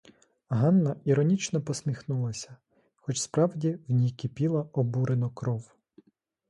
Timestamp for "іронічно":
1.05-1.61